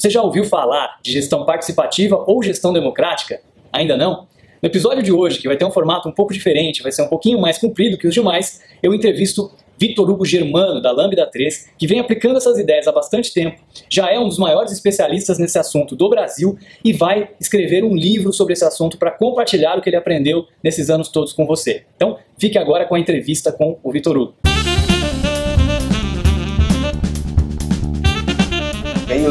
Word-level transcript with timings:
Você 0.00 0.08
já 0.08 0.22
ouviu 0.22 0.44
falar 0.44 0.98
de 1.02 1.12
gestão 1.12 1.44
participativa 1.44 2.24
ou 2.26 2.42
gestão 2.42 2.72
democrática? 2.72 3.42
Ainda 3.70 3.98
não? 3.98 4.26
No 4.62 4.66
episódio 4.66 5.02
de 5.02 5.12
hoje, 5.12 5.38
que 5.38 5.46
vai 5.46 5.58
ter 5.58 5.66
um 5.66 5.70
formato 5.70 6.08
um 6.08 6.12
pouco 6.12 6.32
diferente, 6.32 6.82
vai 6.82 6.90
ser 6.90 7.02
um 7.02 7.06
pouquinho 7.06 7.38
mais 7.38 7.58
comprido 7.58 7.98
que 7.98 8.08
os 8.08 8.14
demais, 8.14 8.62
eu 8.82 8.94
entrevisto 8.94 9.52
Vitor 9.78 10.08
Hugo 10.08 10.24
Germano, 10.24 10.80
da 10.80 10.90
Lambda 10.90 11.26
3, 11.26 11.72
que 11.76 11.86
vem 11.86 12.00
aplicando 12.00 12.38
essas 12.38 12.58
ideias 12.58 12.88
há 12.88 12.92
bastante 12.92 13.34
tempo, 13.34 13.60
já 13.90 14.10
é 14.10 14.18
um 14.18 14.26
dos 14.26 14.38
maiores 14.38 14.72
especialistas 14.72 15.38
nesse 15.38 15.58
assunto 15.58 15.94
do 15.94 16.08
Brasil 16.08 16.56
e 16.82 16.94
vai 16.94 17.28
escrever 17.38 17.84
um 17.84 17.94
livro 17.94 18.32
sobre 18.32 18.54
esse 18.54 18.64
assunto 18.64 18.96
para 18.96 19.10
compartilhar 19.10 19.76
o 19.76 19.82
que 19.82 19.90
ele 19.90 19.96
aprendeu 19.96 20.46
nesses 20.64 20.88
anos 20.88 21.10
todos 21.10 21.34
com 21.34 21.44
você. 21.44 21.84
Então, 21.94 22.16
fique 22.38 22.56
agora 22.56 22.86
com 22.86 22.94
a 22.94 22.98
entrevista 22.98 23.52
com 23.52 23.78
o 23.82 23.92
Vitor 23.92 24.16
Hugo. 24.16 24.49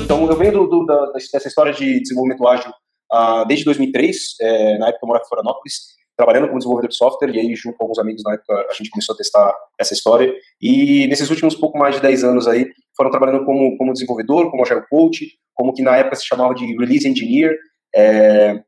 Então, 0.10 0.28
eu 0.28 0.36
venho 0.36 0.52
do, 0.52 0.66
do, 0.66 0.86
da, 0.88 1.12
dessa 1.12 1.48
história 1.48 1.71
de 1.71 2.00
desenvolvimento 2.00 2.48
ágil 2.48 2.72
uh, 3.13 3.45
desde 3.48 3.63
2003, 3.63 4.38
é, 4.41 4.77
na 4.80 4.88
época 4.88 5.02
eu 5.04 5.08
morava 5.08 5.23
em 5.23 5.27
Florianópolis, 5.30 5.82
trabalhando 6.18 6.48
como 6.48 6.58
desenvolvedor 6.58 6.90
de 6.90 6.95
software, 6.95 7.30
e 7.30 7.40
aí, 7.40 7.55
junto 7.55 7.77
com 7.77 7.84
alguns 7.84 7.99
amigos 7.99 8.23
na 8.23 8.34
época, 8.34 8.55
a 8.72 8.73
gente 8.73 8.90
começou 8.90 9.13
a 9.13 9.18
testar 9.20 9.55
essa 9.80 9.94
história. 9.94 10.34
E 10.59 11.05
nesses 11.05 11.30
últimos 11.30 11.54
pouco 11.54 11.77
mais 11.77 11.94
de 11.94 12.02
10 12.02 12.23
anos 12.23 12.48
aí, 12.48 12.66
foram 12.98 13.12
trabalhando 13.12 13.45
como, 13.45 13.77
como 13.77 13.94
desenvolvedor, 13.94 14.49
como 14.49 14.63
agile 14.63 14.82
coach, 14.90 15.27
como 15.54 15.73
que 15.73 15.84
na 15.84 15.95
época 15.95 16.16
se 16.16 16.26
chamava 16.26 16.55
de 16.55 16.66
release 16.66 17.07
engineer. 17.07 17.55
É, 17.96 18.63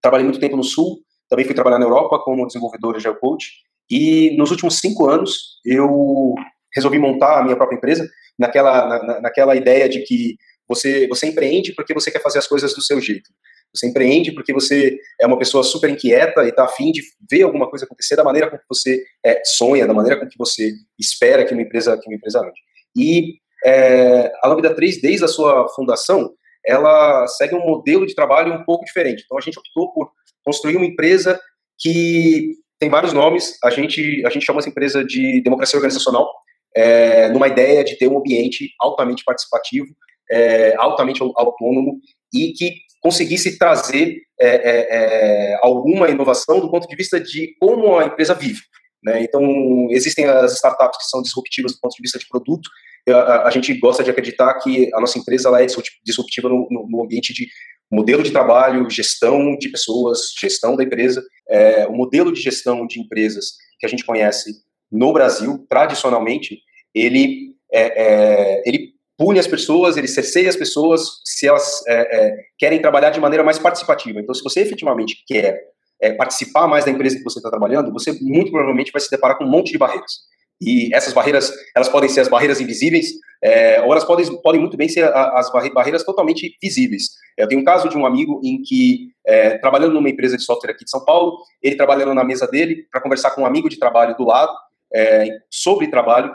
trabalhei 0.00 0.24
muito 0.24 0.40
tempo 0.40 0.56
no 0.56 0.64
Sul, 0.64 1.00
também 1.28 1.44
fui 1.44 1.54
trabalhar 1.54 1.78
na 1.78 1.84
Europa 1.84 2.18
como 2.20 2.46
desenvolvedor 2.46 2.96
agile 2.96 3.20
coach. 3.20 3.50
E 3.90 4.34
nos 4.38 4.50
últimos 4.50 4.78
cinco 4.78 5.10
anos, 5.10 5.60
eu 5.62 6.34
resolvi 6.74 6.98
montar 6.98 7.40
a 7.40 7.44
minha 7.44 7.56
própria 7.56 7.76
empresa, 7.76 8.08
naquela, 8.38 8.88
na, 8.88 9.20
naquela 9.20 9.54
ideia 9.54 9.86
de 9.86 10.02
que 10.04 10.36
você, 10.70 11.08
você 11.08 11.26
empreende 11.26 11.74
porque 11.74 11.92
você 11.92 12.12
quer 12.12 12.22
fazer 12.22 12.38
as 12.38 12.46
coisas 12.46 12.72
do 12.72 12.80
seu 12.80 13.00
jeito. 13.00 13.28
Você 13.74 13.88
empreende 13.88 14.32
porque 14.32 14.52
você 14.52 14.96
é 15.20 15.26
uma 15.26 15.36
pessoa 15.36 15.64
super 15.64 15.90
inquieta 15.90 16.44
e 16.44 16.50
está 16.50 16.64
afim 16.64 16.92
de 16.92 17.02
ver 17.28 17.42
alguma 17.42 17.68
coisa 17.68 17.84
acontecer 17.84 18.14
da 18.14 18.22
maneira 18.22 18.48
com 18.48 18.56
que 18.56 18.64
você 18.68 19.02
é, 19.24 19.42
sonha, 19.44 19.84
da 19.84 19.92
maneira 19.92 20.18
com 20.18 20.28
que 20.28 20.38
você 20.38 20.72
espera 20.96 21.44
que 21.44 21.52
uma 21.52 21.62
empresa, 21.62 21.98
que 21.98 22.08
uma 22.08 22.14
empresa 22.14 22.38
ande. 22.38 22.60
E 22.96 23.34
é, 23.64 24.32
a 24.42 24.48
Lambda 24.48 24.72
3, 24.72 25.00
desde 25.00 25.24
a 25.24 25.28
sua 25.28 25.68
fundação, 25.70 26.32
ela 26.64 27.26
segue 27.26 27.56
um 27.56 27.66
modelo 27.66 28.06
de 28.06 28.14
trabalho 28.14 28.54
um 28.54 28.64
pouco 28.64 28.84
diferente. 28.84 29.24
Então 29.24 29.36
a 29.36 29.40
gente 29.40 29.58
optou 29.58 29.92
por 29.92 30.12
construir 30.44 30.76
uma 30.76 30.86
empresa 30.86 31.40
que 31.78 32.52
tem 32.78 32.88
vários 32.88 33.12
nomes. 33.12 33.58
A 33.64 33.70
gente, 33.70 34.24
a 34.24 34.30
gente 34.30 34.46
chama 34.46 34.60
essa 34.60 34.68
empresa 34.68 35.04
de 35.04 35.42
democracia 35.42 35.76
organizacional, 35.76 36.28
é, 36.76 37.28
numa 37.28 37.48
ideia 37.48 37.82
de 37.82 37.96
ter 37.96 38.06
um 38.08 38.18
ambiente 38.18 38.70
altamente 38.80 39.24
participativo, 39.24 39.88
é, 40.30 40.74
altamente 40.76 41.22
autônomo 41.22 42.00
e 42.32 42.52
que 42.52 42.74
conseguisse 43.00 43.58
trazer 43.58 44.22
é, 44.40 44.48
é, 44.48 44.86
é, 44.90 45.58
alguma 45.62 46.08
inovação 46.08 46.60
do 46.60 46.70
ponto 46.70 46.86
de 46.86 46.96
vista 46.96 47.18
de 47.18 47.54
como 47.58 47.98
a 47.98 48.04
empresa 48.04 48.34
vive. 48.34 48.60
Né? 49.02 49.22
Então, 49.22 49.88
existem 49.90 50.26
as 50.26 50.54
startups 50.54 50.98
que 50.98 51.04
são 51.04 51.22
disruptivas 51.22 51.72
do 51.72 51.80
ponto 51.80 51.94
de 51.94 52.02
vista 52.02 52.18
de 52.18 52.28
produto. 52.28 52.68
A, 53.08 53.48
a 53.48 53.50
gente 53.50 53.72
gosta 53.74 54.04
de 54.04 54.10
acreditar 54.10 54.54
que 54.58 54.90
a 54.94 55.00
nossa 55.00 55.18
empresa 55.18 55.48
ela 55.48 55.62
é 55.62 55.66
disruptiva 56.04 56.48
no, 56.48 56.68
no, 56.70 56.86
no, 56.88 57.02
ambiente 57.02 57.32
de 57.32 57.48
modelo 57.90 58.22
de 58.22 58.30
trabalho, 58.30 58.88
gestão 58.90 59.56
de 59.56 59.70
pessoas, 59.70 60.32
gestão 60.38 60.76
da 60.76 60.84
empresa. 60.84 61.22
É, 61.48 61.86
o 61.86 61.92
modelo 61.92 62.30
de 62.32 62.40
gestão 62.40 62.86
de 62.86 63.00
empresas 63.00 63.54
que 63.78 63.86
a 63.86 63.88
gente 63.88 64.04
conhece 64.04 64.52
no 64.92 65.12
Brasil, 65.12 65.64
tradicionalmente, 65.68 66.60
ele, 66.94 67.54
é, 67.72 67.80
é, 67.80 68.62
ele 68.66 68.89
pune 69.20 69.38
as 69.38 69.46
pessoas, 69.46 69.98
ele 69.98 70.08
cerceia 70.08 70.48
as 70.48 70.56
pessoas 70.56 71.20
se 71.26 71.46
elas 71.46 71.86
é, 71.86 71.94
é, 71.94 72.36
querem 72.58 72.80
trabalhar 72.80 73.10
de 73.10 73.20
maneira 73.20 73.44
mais 73.44 73.58
participativa. 73.58 74.18
Então, 74.18 74.34
se 74.34 74.42
você 74.42 74.60
efetivamente 74.60 75.22
quer 75.26 75.60
é, 76.00 76.14
participar 76.14 76.66
mais 76.66 76.86
da 76.86 76.90
empresa 76.90 77.18
que 77.18 77.22
você 77.22 77.38
está 77.38 77.50
trabalhando, 77.50 77.92
você 77.92 78.18
muito 78.22 78.50
provavelmente 78.50 78.90
vai 78.90 79.00
se 79.02 79.10
deparar 79.10 79.36
com 79.36 79.44
um 79.44 79.50
monte 79.50 79.72
de 79.72 79.76
barreiras. 79.76 80.10
E 80.58 80.88
essas 80.94 81.12
barreiras, 81.12 81.52
elas 81.76 81.90
podem 81.90 82.08
ser 82.08 82.20
as 82.20 82.28
barreiras 82.28 82.62
invisíveis, 82.62 83.12
é, 83.44 83.82
ou 83.82 83.92
elas 83.92 84.04
podem, 84.04 84.24
podem 84.40 84.58
muito 84.58 84.78
bem 84.78 84.88
ser 84.88 85.04
as 85.14 85.52
barreiras 85.52 86.02
totalmente 86.02 86.56
visíveis. 86.62 87.10
Eu 87.36 87.46
tenho 87.46 87.60
um 87.60 87.64
caso 87.64 87.90
de 87.90 87.98
um 87.98 88.06
amigo 88.06 88.40
em 88.42 88.62
que, 88.62 89.08
é, 89.26 89.58
trabalhando 89.58 89.92
numa 89.92 90.08
empresa 90.08 90.38
de 90.38 90.42
software 90.42 90.70
aqui 90.70 90.84
de 90.84 90.90
São 90.90 91.04
Paulo, 91.04 91.36
ele 91.62 91.76
trabalhando 91.76 92.14
na 92.14 92.24
mesa 92.24 92.46
dele 92.46 92.86
para 92.90 93.02
conversar 93.02 93.32
com 93.32 93.42
um 93.42 93.46
amigo 93.46 93.68
de 93.68 93.78
trabalho 93.78 94.16
do 94.16 94.24
lado 94.24 94.52
é, 94.94 95.28
sobre 95.50 95.88
trabalho, 95.88 96.32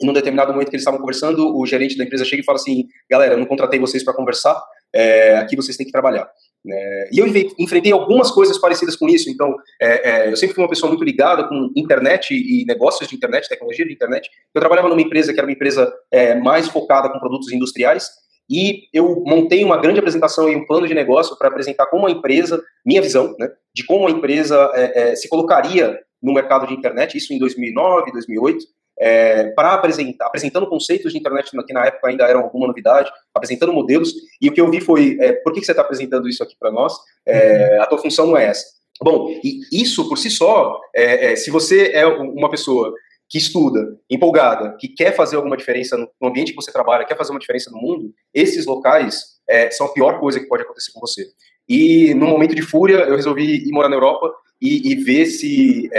e 0.00 0.06
num 0.06 0.12
determinado 0.12 0.52
momento 0.52 0.68
que 0.68 0.76
eles 0.76 0.82
estavam 0.82 1.00
conversando, 1.00 1.56
o 1.56 1.66
gerente 1.66 1.96
da 1.96 2.04
empresa 2.04 2.24
chega 2.24 2.42
e 2.42 2.44
fala 2.44 2.56
assim: 2.56 2.86
galera, 3.10 3.34
eu 3.34 3.38
não 3.38 3.46
contratei 3.46 3.80
vocês 3.80 4.04
para 4.04 4.14
conversar, 4.14 4.62
é, 4.94 5.36
aqui 5.36 5.56
vocês 5.56 5.76
têm 5.76 5.86
que 5.86 5.92
trabalhar. 5.92 6.28
É, 6.70 7.08
e 7.12 7.18
eu 7.18 7.26
enfrentei 7.58 7.92
algumas 7.92 8.30
coisas 8.30 8.58
parecidas 8.58 8.96
com 8.96 9.08
isso. 9.08 9.30
Então, 9.30 9.54
é, 9.80 10.10
é, 10.10 10.32
eu 10.32 10.36
sempre 10.36 10.54
fui 10.54 10.62
uma 10.62 10.70
pessoa 10.70 10.88
muito 10.88 11.04
ligada 11.04 11.48
com 11.48 11.70
internet 11.76 12.32
e 12.32 12.64
negócios 12.66 13.08
de 13.08 13.16
internet, 13.16 13.48
tecnologia 13.48 13.86
de 13.86 13.92
internet. 13.92 14.28
Eu 14.54 14.60
trabalhava 14.60 14.88
numa 14.88 15.00
empresa 15.00 15.32
que 15.32 15.38
era 15.38 15.46
uma 15.46 15.52
empresa 15.52 15.92
é, 16.10 16.34
mais 16.34 16.68
focada 16.68 17.10
com 17.10 17.18
produtos 17.18 17.52
industriais. 17.52 18.08
E 18.50 18.84
eu 18.94 19.22
montei 19.26 19.62
uma 19.62 19.76
grande 19.76 19.98
apresentação 19.98 20.48
e 20.48 20.56
um 20.56 20.64
plano 20.64 20.86
de 20.86 20.94
negócio 20.94 21.36
para 21.36 21.48
apresentar 21.48 21.86
como 21.86 22.06
a 22.06 22.10
empresa, 22.10 22.62
minha 22.84 23.02
visão, 23.02 23.34
né, 23.38 23.50
de 23.74 23.84
como 23.84 24.08
a 24.08 24.10
empresa 24.10 24.70
é, 24.74 25.14
se 25.14 25.28
colocaria 25.28 26.00
no 26.22 26.32
mercado 26.32 26.66
de 26.66 26.72
internet, 26.72 27.16
isso 27.16 27.34
em 27.34 27.38
2009, 27.38 28.10
2008 28.10 28.64
é, 29.00 29.50
para 29.50 29.74
apresentar, 29.74 30.26
apresentando 30.26 30.68
conceitos 30.68 31.12
de 31.12 31.18
internet 31.18 31.50
que 31.50 31.72
na 31.72 31.86
época 31.86 32.08
ainda 32.08 32.24
eram 32.24 32.40
alguma 32.40 32.66
novidade, 32.66 33.10
apresentando 33.34 33.72
modelos, 33.72 34.12
e 34.40 34.48
o 34.48 34.52
que 34.52 34.60
eu 34.60 34.70
vi 34.70 34.80
foi, 34.80 35.16
é, 35.20 35.32
por 35.32 35.52
que, 35.52 35.60
que 35.60 35.66
você 35.66 35.72
está 35.72 35.82
apresentando 35.82 36.28
isso 36.28 36.42
aqui 36.42 36.56
para 36.58 36.70
nós? 36.70 36.92
É, 37.26 37.78
a 37.78 37.86
tua 37.86 37.98
função 37.98 38.26
não 38.26 38.36
é 38.36 38.46
essa. 38.46 38.64
Bom, 39.02 39.30
e 39.44 39.60
isso 39.72 40.08
por 40.08 40.18
si 40.18 40.30
só, 40.30 40.80
é, 40.94 41.32
é, 41.32 41.36
se 41.36 41.50
você 41.50 41.92
é 41.92 42.04
uma 42.06 42.50
pessoa 42.50 42.92
que 43.28 43.38
estuda, 43.38 43.96
empolgada, 44.10 44.74
que 44.80 44.88
quer 44.88 45.14
fazer 45.14 45.36
alguma 45.36 45.56
diferença 45.56 45.96
no, 45.96 46.28
ambiente 46.28 46.50
que 46.50 46.56
você 46.56 46.72
trabalha, 46.72 47.04
quer 47.04 47.16
fazer 47.16 47.30
uma 47.30 47.38
diferença 47.38 47.70
no 47.70 47.78
mundo, 47.78 48.12
esses 48.34 48.66
locais 48.66 49.38
é, 49.48 49.70
são 49.70 49.86
a 49.86 49.92
pior 49.92 50.18
coisa 50.18 50.40
que 50.40 50.46
pode 50.46 50.62
acontecer 50.62 50.90
com 50.92 51.00
você. 51.00 51.26
E 51.68 52.14
no 52.14 52.26
momento 52.26 52.54
de 52.54 52.62
fúria, 52.62 52.96
eu 53.00 53.14
resolvi 53.14 53.68
ir 53.68 53.70
morar 53.70 53.90
na 53.90 53.96
Europa 53.96 54.32
e, 54.60 54.90
e 54.90 54.94
ver 54.96 55.26
se 55.26 55.90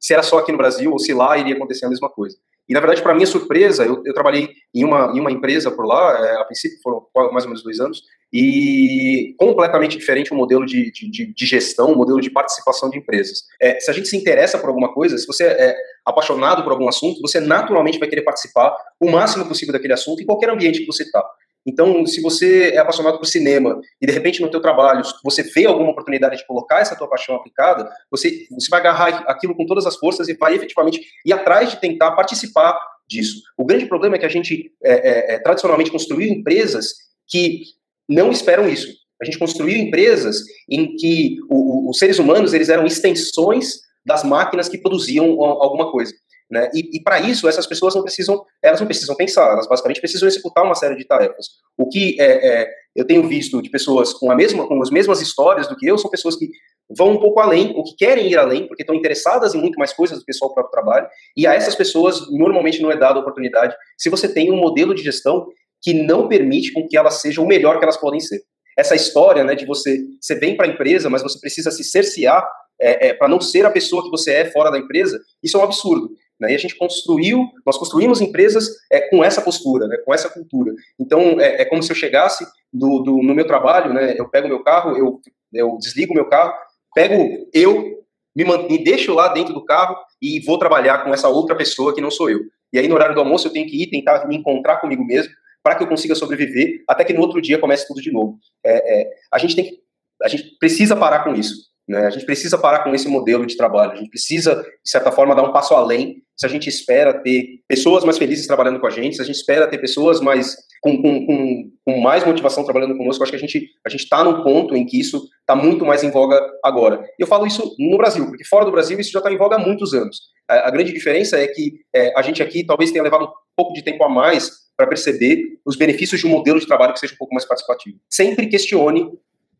se 0.00 0.12
era 0.14 0.22
só 0.22 0.38
aqui 0.38 0.50
no 0.50 0.58
Brasil 0.58 0.90
ou 0.90 0.98
se 0.98 1.12
lá 1.12 1.36
iria 1.36 1.54
acontecer 1.54 1.86
a 1.86 1.90
mesma 1.90 2.08
coisa. 2.08 2.36
E, 2.70 2.72
na 2.72 2.78
verdade, 2.78 3.02
para 3.02 3.14
minha 3.14 3.26
surpresa, 3.26 3.84
eu, 3.84 4.00
eu, 4.06 4.14
trabalhei 4.14 4.48
em 4.72 4.84
uma, 4.84 5.12
em 5.12 5.18
uma 5.18 5.32
empresa 5.32 5.72
por 5.72 5.84
lá, 5.84 6.24
é, 6.24 6.40
a 6.40 6.44
princípio 6.44 6.78
foram 6.80 7.04
mais 7.32 7.44
ou 7.44 7.50
menos 7.50 7.64
dois 7.64 7.80
anos, 7.80 8.04
e 8.32 9.34
completamente 9.36 9.98
diferente 9.98 10.32
o 10.32 10.36
modelo 10.36 10.64
de, 10.64 10.92
de, 10.92 11.34
de 11.34 11.46
gestão, 11.46 11.92
o 11.92 11.96
modelo 11.96 12.20
de 12.20 12.30
participação 12.30 12.88
de 12.88 12.96
empresas. 12.96 13.42
É, 13.60 13.80
se 13.80 13.90
a 13.90 13.92
gente 13.92 14.06
se 14.06 14.16
interessa 14.16 14.56
por 14.56 14.68
alguma 14.68 14.94
coisa, 14.94 15.18
se 15.18 15.26
você 15.26 15.46
é 15.46 15.76
apaixonado 16.06 16.62
por 16.62 16.70
algum 16.70 16.88
assunto, 16.88 17.20
você 17.20 17.40
naturalmente 17.40 17.98
vai 17.98 18.08
querer 18.08 18.22
participar 18.22 18.72
o 19.00 19.10
máximo 19.10 19.46
possível 19.46 19.72
daquele 19.72 19.94
assunto 19.94 20.22
em 20.22 20.26
qualquer 20.26 20.50
ambiente 20.50 20.78
que 20.78 20.86
você 20.86 21.02
está. 21.02 21.28
Então, 21.66 22.06
se 22.06 22.20
você 22.22 22.70
é 22.70 22.78
apaixonado 22.78 23.18
por 23.18 23.26
cinema 23.26 23.80
e 24.00 24.06
de 24.06 24.12
repente 24.12 24.40
no 24.40 24.50
teu 24.50 24.60
trabalho 24.60 25.02
você 25.22 25.42
vê 25.42 25.66
alguma 25.66 25.90
oportunidade 25.90 26.36
de 26.36 26.46
colocar 26.46 26.80
essa 26.80 26.96
tua 26.96 27.08
paixão 27.08 27.34
aplicada, 27.34 27.90
você, 28.10 28.46
você 28.50 28.68
vai 28.70 28.80
agarrar 28.80 29.24
aquilo 29.28 29.54
com 29.54 29.66
todas 29.66 29.86
as 29.86 29.96
forças 29.96 30.28
e 30.28 30.34
vai 30.34 30.54
efetivamente 30.54 31.00
ir 31.24 31.32
atrás 31.32 31.70
de 31.70 31.80
tentar 31.80 32.12
participar 32.12 32.78
disso. 33.06 33.42
O 33.58 33.64
grande 33.64 33.86
problema 33.86 34.16
é 34.16 34.18
que 34.18 34.26
a 34.26 34.30
gente 34.30 34.72
é, 34.82 34.92
é, 34.92 35.34
é, 35.34 35.38
tradicionalmente 35.38 35.90
construiu 35.90 36.32
empresas 36.32 36.94
que 37.28 37.62
não 38.08 38.30
esperam 38.30 38.68
isso. 38.68 38.88
A 39.20 39.24
gente 39.24 39.38
construiu 39.38 39.76
empresas 39.76 40.42
em 40.68 40.96
que 40.96 41.36
o, 41.50 41.88
o, 41.88 41.90
os 41.90 41.98
seres 41.98 42.18
humanos 42.18 42.54
eles 42.54 42.70
eram 42.70 42.86
extensões 42.86 43.80
das 44.04 44.24
máquinas 44.24 44.68
que 44.68 44.78
produziam 44.78 45.42
alguma 45.42 45.90
coisa. 45.92 46.12
Né? 46.50 46.68
E, 46.74 46.96
e 46.96 47.02
para 47.02 47.20
isso, 47.20 47.48
essas 47.48 47.66
pessoas 47.66 47.94
não 47.94 48.02
precisam, 48.02 48.44
elas 48.60 48.80
não 48.80 48.86
precisam 48.86 49.14
pensar, 49.14 49.52
elas 49.52 49.68
basicamente 49.68 50.00
precisam 50.00 50.26
executar 50.26 50.64
uma 50.64 50.74
série 50.74 50.96
de 50.96 51.06
tarefas. 51.06 51.46
O 51.78 51.88
que 51.88 52.20
é, 52.20 52.62
é, 52.62 52.70
eu 52.96 53.06
tenho 53.06 53.26
visto 53.28 53.62
de 53.62 53.70
pessoas 53.70 54.12
com, 54.12 54.32
a 54.32 54.34
mesma, 54.34 54.66
com 54.66 54.82
as 54.82 54.90
mesmas 54.90 55.20
histórias 55.20 55.68
do 55.68 55.76
que 55.76 55.86
eu, 55.86 55.96
são 55.96 56.10
pessoas 56.10 56.34
que 56.34 56.48
vão 56.96 57.12
um 57.12 57.20
pouco 57.20 57.38
além, 57.38 57.72
ou 57.76 57.84
que 57.84 57.94
querem 57.94 58.28
ir 58.28 58.36
além, 58.36 58.66
porque 58.66 58.82
estão 58.82 58.96
interessadas 58.96 59.54
em 59.54 59.60
muito 59.60 59.78
mais 59.78 59.92
coisas 59.92 60.18
do 60.18 60.24
que 60.24 60.32
só 60.32 60.46
o 60.46 60.52
próprio 60.54 60.72
trabalho, 60.72 61.06
e 61.36 61.46
a 61.46 61.54
essas 61.54 61.76
pessoas 61.76 62.28
normalmente 62.32 62.82
não 62.82 62.90
é 62.90 62.96
dada 62.96 63.20
oportunidade 63.20 63.76
se 63.96 64.10
você 64.10 64.26
tem 64.26 64.50
um 64.50 64.56
modelo 64.56 64.92
de 64.92 65.04
gestão 65.04 65.46
que 65.80 65.94
não 65.94 66.26
permite 66.26 66.72
com 66.72 66.86
que 66.86 66.96
elas 66.96 67.20
sejam 67.20 67.44
o 67.44 67.46
melhor 67.46 67.78
que 67.78 67.84
elas 67.84 67.96
podem 67.96 68.18
ser. 68.18 68.40
Essa 68.76 68.96
história 68.96 69.44
né, 69.44 69.54
de 69.54 69.66
você, 69.66 70.00
você 70.20 70.34
vem 70.34 70.56
para 70.56 70.66
a 70.66 70.68
empresa, 70.68 71.08
mas 71.08 71.22
você 71.22 71.38
precisa 71.38 71.70
se 71.70 71.84
cercear 71.84 72.46
é, 72.80 73.08
é, 73.08 73.14
para 73.14 73.28
não 73.28 73.40
ser 73.40 73.64
a 73.66 73.70
pessoa 73.70 74.02
que 74.02 74.10
você 74.10 74.32
é 74.32 74.50
fora 74.50 74.70
da 74.70 74.78
empresa, 74.78 75.20
isso 75.42 75.56
é 75.56 75.60
um 75.60 75.64
absurdo. 75.64 76.10
Né? 76.40 76.52
E 76.52 76.54
a 76.54 76.58
gente 76.58 76.76
construiu, 76.76 77.50
nós 77.66 77.76
construímos 77.76 78.20
empresas 78.20 78.68
é, 78.90 79.00
com 79.10 79.22
essa 79.22 79.42
postura, 79.42 79.86
né? 79.86 79.98
com 79.98 80.14
essa 80.14 80.28
cultura. 80.28 80.72
Então, 80.98 81.40
é, 81.40 81.62
é 81.62 81.64
como 81.64 81.82
se 81.82 81.92
eu 81.92 81.96
chegasse 81.96 82.46
do, 82.72 83.00
do, 83.00 83.22
no 83.22 83.34
meu 83.34 83.46
trabalho, 83.46 83.92
né? 83.92 84.14
eu 84.18 84.28
pego 84.28 84.48
meu 84.48 84.62
carro, 84.62 84.96
eu, 84.96 85.20
eu 85.52 85.76
desligo 85.78 86.14
meu 86.14 86.28
carro, 86.28 86.54
pego 86.94 87.46
eu, 87.52 88.02
me, 88.34 88.44
me 88.44 88.82
deixo 88.82 89.12
lá 89.12 89.28
dentro 89.28 89.52
do 89.52 89.64
carro 89.64 89.96
e 90.20 90.40
vou 90.40 90.58
trabalhar 90.58 91.04
com 91.04 91.12
essa 91.12 91.28
outra 91.28 91.54
pessoa 91.54 91.94
que 91.94 92.00
não 92.00 92.10
sou 92.10 92.30
eu. 92.30 92.40
E 92.72 92.78
aí, 92.78 92.88
no 92.88 92.94
horário 92.94 93.14
do 93.14 93.20
almoço, 93.20 93.48
eu 93.48 93.52
tenho 93.52 93.66
que 93.66 93.82
ir 93.82 93.90
tentar 93.90 94.26
me 94.26 94.36
encontrar 94.36 94.76
comigo 94.80 95.04
mesmo, 95.04 95.32
para 95.62 95.74
que 95.74 95.82
eu 95.82 95.88
consiga 95.88 96.14
sobreviver 96.14 96.82
até 96.88 97.04
que 97.04 97.12
no 97.12 97.20
outro 97.20 97.40
dia 97.40 97.58
comece 97.58 97.86
tudo 97.86 98.00
de 98.00 98.10
novo. 98.10 98.38
É, 98.64 99.00
é, 99.02 99.10
a 99.30 99.38
gente 99.38 99.54
tem 99.54 99.64
que, 99.64 99.80
a 100.22 100.28
gente 100.28 100.56
precisa 100.58 100.96
parar 100.96 101.24
com 101.24 101.34
isso. 101.34 101.68
Né? 101.90 102.06
A 102.06 102.10
gente 102.10 102.24
precisa 102.24 102.56
parar 102.56 102.84
com 102.84 102.94
esse 102.94 103.08
modelo 103.08 103.44
de 103.44 103.56
trabalho. 103.56 103.90
A 103.90 103.96
gente 103.96 104.10
precisa, 104.10 104.54
de 104.54 104.88
certa 104.88 105.10
forma, 105.10 105.34
dar 105.34 105.42
um 105.42 105.52
passo 105.52 105.74
além. 105.74 106.22
Se 106.36 106.46
a 106.46 106.48
gente 106.48 106.68
espera 106.68 107.12
ter 107.12 107.62
pessoas 107.66 108.04
mais 108.04 108.16
felizes 108.16 108.46
trabalhando 108.46 108.78
com 108.78 108.86
a 108.86 108.90
gente, 108.90 109.16
se 109.16 109.22
a 109.22 109.24
gente 109.24 109.34
espera 109.34 109.66
ter 109.66 109.78
pessoas 109.78 110.20
mais 110.20 110.56
com, 110.80 111.02
com, 111.02 111.26
com, 111.26 111.70
com 111.84 112.00
mais 112.00 112.24
motivação 112.24 112.62
trabalhando 112.62 112.96
conosco, 112.96 113.24
acho 113.24 113.32
que 113.32 113.36
a 113.36 113.40
gente 113.40 113.68
a 113.84 113.90
gente 113.90 114.04
está 114.04 114.22
num 114.22 114.44
ponto 114.44 114.76
em 114.76 114.86
que 114.86 115.00
isso 115.00 115.20
está 115.40 115.56
muito 115.56 115.84
mais 115.84 116.04
em 116.04 116.12
voga 116.12 116.40
agora. 116.64 117.04
E 117.18 117.22
eu 117.22 117.26
falo 117.26 117.44
isso 117.44 117.74
no 117.76 117.98
Brasil, 117.98 118.24
porque 118.26 118.44
fora 118.44 118.64
do 118.64 118.70
Brasil 118.70 118.98
isso 119.00 119.10
já 119.10 119.18
está 119.18 119.32
em 119.32 119.36
voga 119.36 119.56
há 119.56 119.58
muitos 119.58 119.92
anos. 119.92 120.20
A, 120.48 120.68
a 120.68 120.70
grande 120.70 120.92
diferença 120.92 121.36
é 121.40 121.48
que 121.48 121.80
é, 121.92 122.16
a 122.16 122.22
gente 122.22 122.40
aqui 122.40 122.64
talvez 122.64 122.92
tenha 122.92 123.02
levado 123.02 123.24
um 123.24 123.32
pouco 123.56 123.74
de 123.74 123.82
tempo 123.82 124.04
a 124.04 124.08
mais 124.08 124.48
para 124.76 124.86
perceber 124.86 125.58
os 125.66 125.76
benefícios 125.76 126.20
de 126.20 126.26
um 126.28 126.30
modelo 126.30 126.60
de 126.60 126.68
trabalho 126.68 126.92
que 126.92 127.00
seja 127.00 127.14
um 127.14 127.18
pouco 127.18 127.34
mais 127.34 127.44
participativo. 127.44 127.98
Sempre 128.08 128.46
questione 128.46 129.10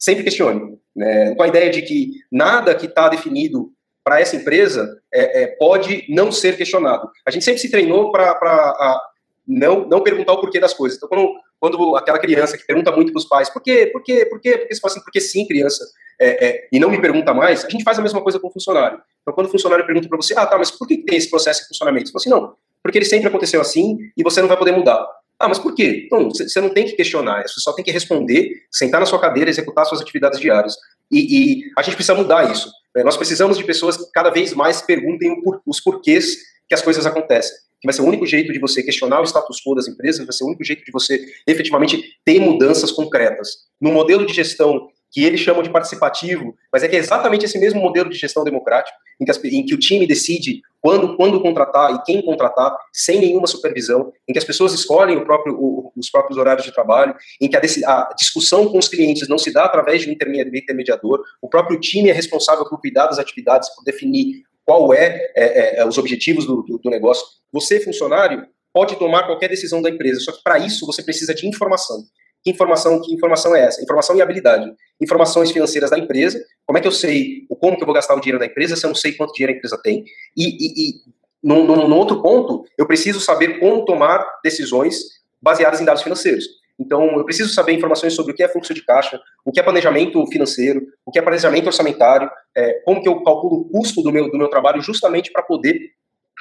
sempre 0.00 0.24
questione. 0.24 0.78
Né? 0.96 1.34
Com 1.34 1.42
a 1.42 1.48
ideia 1.48 1.70
de 1.70 1.82
que 1.82 2.12
nada 2.32 2.74
que 2.74 2.86
está 2.86 3.08
definido 3.08 3.70
para 4.02 4.20
essa 4.20 4.34
empresa 4.34 4.98
é, 5.12 5.42
é, 5.42 5.46
pode 5.58 6.06
não 6.08 6.32
ser 6.32 6.56
questionado. 6.56 7.08
A 7.26 7.30
gente 7.30 7.44
sempre 7.44 7.60
se 7.60 7.70
treinou 7.70 8.10
para 8.10 9.00
não, 9.46 9.86
não 9.86 10.02
perguntar 10.02 10.32
o 10.32 10.40
porquê 10.40 10.58
das 10.58 10.72
coisas. 10.72 10.96
Então, 10.96 11.08
quando, 11.08 11.32
quando 11.60 11.96
aquela 11.96 12.18
criança 12.18 12.56
que 12.56 12.64
pergunta 12.64 12.90
muito 12.90 13.12
para 13.12 13.18
os 13.18 13.26
pais, 13.26 13.50
por 13.50 13.62
quê, 13.62 13.90
por 13.92 14.02
quê, 14.02 14.26
por 14.26 14.40
quê, 14.40 14.56
porque 14.58 14.74
você 14.74 14.80
fala 14.80 14.92
assim, 14.94 15.04
porque 15.04 15.20
sim, 15.20 15.46
criança, 15.46 15.84
é, 16.18 16.46
é, 16.46 16.68
e 16.72 16.78
não 16.78 16.90
me 16.90 17.00
pergunta 17.00 17.34
mais, 17.34 17.64
a 17.64 17.68
gente 17.68 17.84
faz 17.84 17.98
a 17.98 18.02
mesma 18.02 18.22
coisa 18.22 18.40
com 18.40 18.48
o 18.48 18.52
funcionário. 18.52 19.00
Então, 19.20 19.34
quando 19.34 19.48
o 19.48 19.50
funcionário 19.50 19.84
pergunta 19.84 20.08
para 20.08 20.16
você, 20.16 20.34
ah, 20.36 20.46
tá, 20.46 20.56
mas 20.56 20.70
por 20.70 20.88
que 20.88 20.98
tem 20.98 21.18
esse 21.18 21.28
processo 21.28 21.62
de 21.62 21.68
funcionamento? 21.68 22.06
Você 22.06 22.12
fala 22.12 22.20
assim, 22.20 22.30
não, 22.30 22.56
porque 22.82 22.98
ele 22.98 23.04
sempre 23.04 23.28
aconteceu 23.28 23.60
assim 23.60 23.98
e 24.16 24.22
você 24.22 24.40
não 24.40 24.48
vai 24.48 24.56
poder 24.56 24.72
mudar. 24.72 25.06
Ah, 25.40 25.48
mas 25.48 25.58
por 25.58 25.74
quê? 25.74 26.02
Então, 26.04 26.28
você 26.28 26.60
não 26.60 26.68
tem 26.68 26.84
que 26.84 26.92
questionar, 26.92 27.48
você 27.48 27.60
só 27.60 27.72
tem 27.72 27.82
que 27.82 27.90
responder, 27.90 28.62
sentar 28.70 29.00
na 29.00 29.06
sua 29.06 29.18
cadeira, 29.18 29.48
executar 29.48 29.86
suas 29.86 30.02
atividades 30.02 30.38
diárias. 30.38 30.76
E, 31.10 31.18
e 31.18 31.72
a 31.78 31.80
gente 31.82 31.94
precisa 31.94 32.14
mudar 32.14 32.52
isso. 32.52 32.70
Né? 32.94 33.02
Nós 33.02 33.16
precisamos 33.16 33.56
de 33.56 33.64
pessoas 33.64 33.96
que 33.96 34.12
cada 34.12 34.28
vez 34.28 34.52
mais 34.52 34.82
perguntem 34.82 35.34
os 35.66 35.80
porquês 35.80 36.36
que 36.68 36.74
as 36.74 36.82
coisas 36.82 37.06
acontecem. 37.06 37.56
Que 37.80 37.86
vai 37.86 37.94
ser 37.94 38.02
o 38.02 38.04
único 38.04 38.26
jeito 38.26 38.52
de 38.52 38.58
você 38.58 38.82
questionar 38.82 39.22
o 39.22 39.24
status 39.24 39.62
quo 39.64 39.74
das 39.74 39.88
empresas, 39.88 40.26
vai 40.26 40.34
ser 40.34 40.44
o 40.44 40.48
único 40.48 40.62
jeito 40.62 40.84
de 40.84 40.92
você 40.92 41.24
efetivamente 41.46 42.18
ter 42.22 42.38
mudanças 42.38 42.92
concretas. 42.92 43.48
No 43.80 43.90
modelo 43.90 44.26
de 44.26 44.34
gestão 44.34 44.90
que 45.10 45.24
eles 45.24 45.40
chamam 45.40 45.62
de 45.62 45.70
participativo, 45.70 46.54
mas 46.72 46.82
é 46.82 46.88
que 46.88 46.96
é 46.96 46.98
exatamente 46.98 47.44
esse 47.44 47.58
mesmo 47.58 47.80
modelo 47.80 48.08
de 48.08 48.16
gestão 48.16 48.44
democrático, 48.44 48.96
em 49.20 49.24
que, 49.24 49.30
as, 49.30 49.44
em 49.44 49.64
que, 49.64 49.74
o 49.74 49.78
time 49.78 50.06
decide 50.06 50.62
quando, 50.80 51.16
quando 51.16 51.42
contratar 51.42 51.94
e 51.94 52.02
quem 52.04 52.22
contratar, 52.22 52.76
sem 52.92 53.20
nenhuma 53.20 53.46
supervisão, 53.46 54.12
em 54.28 54.32
que 54.32 54.38
as 54.38 54.44
pessoas 54.44 54.72
escolhem 54.72 55.22
próprio, 55.24 55.54
o, 55.54 55.92
os 55.96 56.08
próprios 56.10 56.38
horários 56.38 56.64
de 56.64 56.72
trabalho, 56.72 57.14
em 57.40 57.48
que 57.48 57.56
a, 57.56 57.60
a, 57.60 58.14
discussão 58.16 58.68
com 58.68 58.78
os 58.78 58.88
clientes 58.88 59.28
não 59.28 59.36
se 59.36 59.52
dá 59.52 59.64
através 59.64 60.02
de 60.02 60.08
um 60.08 60.12
intermediador, 60.12 61.22
o 61.42 61.48
próprio 61.48 61.78
time 61.80 62.08
é 62.08 62.12
responsável 62.12 62.64
por 62.68 62.80
cuidar 62.80 63.06
das 63.06 63.18
atividades, 63.18 63.68
por 63.74 63.84
definir 63.84 64.42
qual 64.64 64.94
é, 64.94 65.32
é, 65.36 65.80
é 65.80 65.86
os 65.86 65.98
objetivos 65.98 66.46
do, 66.46 66.62
do, 66.62 66.78
do 66.78 66.90
negócio. 66.90 67.26
Você, 67.52 67.80
funcionário, 67.80 68.46
pode 68.72 68.96
tomar 68.96 69.26
qualquer 69.26 69.48
decisão 69.48 69.82
da 69.82 69.90
empresa, 69.90 70.20
só 70.20 70.32
que 70.32 70.42
para 70.42 70.58
isso 70.58 70.86
você 70.86 71.02
precisa 71.02 71.34
de 71.34 71.46
informação. 71.46 72.04
Que 72.42 72.50
informação, 72.50 73.00
que 73.00 73.12
informação 73.12 73.54
é 73.54 73.64
essa? 73.64 73.82
Informação 73.82 74.16
e 74.16 74.22
habilidade. 74.22 74.72
Informações 75.00 75.50
financeiras 75.50 75.90
da 75.90 75.98
empresa, 75.98 76.42
como 76.66 76.78
é 76.78 76.80
que 76.80 76.88
eu 76.88 76.92
sei 76.92 77.46
o 77.50 77.56
como 77.56 77.76
que 77.76 77.82
eu 77.82 77.86
vou 77.86 77.94
gastar 77.94 78.14
o 78.14 78.20
dinheiro 78.20 78.38
da 78.38 78.46
empresa 78.46 78.76
se 78.76 78.84
eu 78.84 78.88
não 78.88 78.94
sei 78.94 79.12
quanto 79.12 79.32
dinheiro 79.34 79.52
a 79.52 79.56
empresa 79.56 79.78
tem. 79.82 80.04
E, 80.36 80.44
e, 80.44 80.88
e 80.88 80.94
num, 81.42 81.64
num, 81.64 81.96
outro 81.96 82.22
ponto, 82.22 82.64
eu 82.78 82.86
preciso 82.86 83.20
saber 83.20 83.58
como 83.58 83.84
tomar 83.84 84.24
decisões 84.42 84.96
baseadas 85.40 85.80
em 85.80 85.84
dados 85.84 86.02
financeiros. 86.02 86.44
Então, 86.78 87.18
eu 87.18 87.24
preciso 87.24 87.52
saber 87.52 87.72
informações 87.72 88.14
sobre 88.14 88.32
o 88.32 88.34
que 88.34 88.42
é 88.42 88.48
fluxo 88.48 88.72
de 88.72 88.82
caixa, 88.82 89.20
o 89.44 89.52
que 89.52 89.60
é 89.60 89.62
planejamento 89.62 90.26
financeiro, 90.28 90.80
o 91.04 91.10
que 91.10 91.18
é 91.18 91.22
planejamento 91.22 91.66
orçamentário, 91.66 92.30
é, 92.56 92.80
como 92.84 93.02
que 93.02 93.08
eu 93.08 93.22
calculo 93.22 93.60
o 93.60 93.68
custo 93.68 94.02
do 94.02 94.10
meu, 94.10 94.30
do 94.30 94.38
meu 94.38 94.48
trabalho 94.48 94.80
justamente 94.80 95.30
para 95.30 95.42
poder 95.42 95.78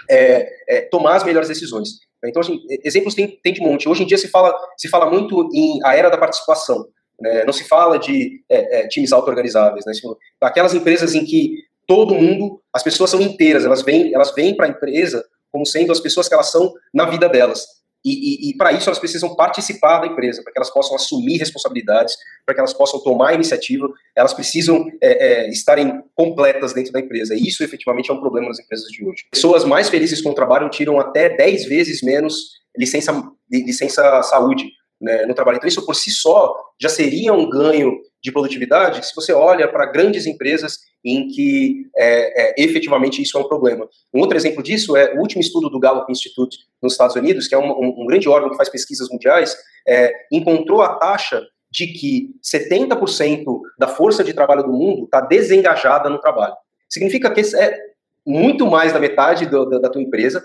é, 0.09 0.49
é, 0.69 0.81
tomar 0.83 1.17
as 1.17 1.25
melhores 1.25 1.49
decisões. 1.49 1.89
Então, 2.25 2.41
assim, 2.41 2.59
exemplos 2.83 3.15
tem, 3.15 3.39
tem 3.41 3.53
de 3.53 3.61
monte. 3.61 3.87
Hoje 3.87 4.03
em 4.03 4.05
dia 4.05 4.17
se 4.17 4.27
fala, 4.27 4.53
se 4.77 4.89
fala 4.89 5.09
muito 5.09 5.49
em 5.53 5.79
a 5.83 5.95
era 5.95 6.09
da 6.09 6.17
participação. 6.17 6.87
Né? 7.19 7.43
Não 7.45 7.53
se 7.53 7.63
fala 7.63 7.97
de 7.97 8.43
é, 8.49 8.79
é, 8.79 8.87
times 8.87 9.11
auto-organizáveis. 9.11 9.85
Né? 9.85 9.93
Aquelas 10.41 10.73
empresas 10.73 11.15
em 11.15 11.25
que 11.25 11.63
todo 11.87 12.13
mundo, 12.15 12.61
as 12.73 12.83
pessoas 12.83 13.09
são 13.09 13.21
inteiras, 13.21 13.65
elas 13.65 13.81
vêm, 13.81 14.13
elas 14.13 14.33
vêm 14.33 14.55
para 14.55 14.65
a 14.67 14.69
empresa 14.69 15.25
como 15.51 15.65
sendo 15.65 15.91
as 15.91 15.99
pessoas 15.99 16.27
que 16.27 16.33
elas 16.33 16.51
são 16.51 16.71
na 16.93 17.05
vida 17.05 17.27
delas. 17.27 17.65
E, 18.03 18.47
e, 18.47 18.49
e 18.49 18.57
para 18.57 18.71
isso 18.71 18.89
elas 18.89 18.99
precisam 18.99 19.35
participar 19.35 19.99
da 19.99 20.07
empresa, 20.07 20.41
para 20.41 20.53
que 20.53 20.59
elas 20.59 20.69
possam 20.69 20.95
assumir 20.95 21.37
responsabilidades, 21.37 22.15
para 22.45 22.55
que 22.55 22.61
elas 22.61 22.73
possam 22.73 23.01
tomar 23.01 23.33
iniciativa, 23.33 23.89
elas 24.15 24.33
precisam 24.33 24.85
é, 25.01 25.45
é, 25.45 25.49
estarem 25.49 26.01
completas 26.15 26.73
dentro 26.73 26.93
da 26.93 26.99
empresa. 26.99 27.35
E 27.35 27.47
isso 27.47 27.63
efetivamente 27.63 28.09
é 28.09 28.13
um 28.13 28.19
problema 28.19 28.47
nas 28.47 28.59
empresas 28.59 28.87
de 28.87 29.05
hoje. 29.05 29.25
Pessoas 29.31 29.65
mais 29.65 29.89
felizes 29.89 30.21
com 30.21 30.29
o 30.29 30.35
trabalho 30.35 30.69
tiram 30.69 30.99
até 30.99 31.29
10 31.29 31.65
vezes 31.65 32.01
menos 32.01 32.59
licença, 32.77 33.11
licença 33.51 34.23
saúde 34.23 34.78
né, 34.99 35.25
no 35.25 35.33
trabalho. 35.33 35.57
Então, 35.57 35.67
isso 35.67 35.85
por 35.85 35.95
si 35.95 36.11
só 36.11 36.55
já 36.79 36.89
seria 36.89 37.33
um 37.33 37.49
ganho 37.49 37.99
de 38.21 38.31
produtividade 38.31 39.05
se 39.05 39.15
você 39.15 39.31
olha 39.31 39.67
para 39.67 39.85
grandes 39.85 40.25
empresas 40.25 40.79
em 41.03 41.27
que 41.29 41.85
é, 41.95 42.61
é, 42.61 42.63
efetivamente 42.63 43.21
isso 43.21 43.37
é 43.37 43.41
um 43.41 43.47
problema. 43.47 43.87
Um 44.13 44.19
outro 44.19 44.35
exemplo 44.35 44.61
disso 44.61 44.97
é 44.97 45.13
o 45.15 45.19
último 45.19 45.41
estudo 45.41 45.69
do 45.69 45.79
Gallup 45.79 46.11
Institute 46.11 46.57
nos 46.81 46.93
Estados 46.93 47.15
Unidos, 47.15 47.47
que 47.47 47.55
é 47.55 47.57
um, 47.57 48.01
um, 48.01 48.05
grande 48.05 48.27
órgão 48.27 48.49
que 48.49 48.57
faz 48.57 48.67
pesquisas 48.67 49.09
mundiais, 49.09 49.55
é, 49.87 50.11
encontrou 50.31 50.81
a 50.81 50.95
taxa 50.95 51.41
de 51.71 51.87
que 51.87 52.31
70% 52.43 53.45
da 53.77 53.87
força 53.87 54.23
de 54.23 54.33
trabalho 54.33 54.63
do 54.63 54.73
mundo 54.73 55.05
está 55.05 55.21
desengajada 55.21 56.09
no 56.09 56.19
trabalho. 56.19 56.55
Significa 56.89 57.31
que 57.31 57.41
é 57.55 57.77
muito 58.25 58.67
mais 58.67 58.91
da 58.91 58.99
metade 58.99 59.45
do, 59.45 59.65
da, 59.65 59.79
da 59.79 59.89
tua 59.89 60.01
empresa 60.01 60.43